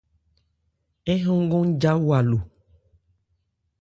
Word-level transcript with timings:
Ń 1.13 1.17
hɔn 1.23 1.39
nkɔn 1.45 1.67
ja 1.81 1.91
wa 2.07 2.17
no. 2.29 2.37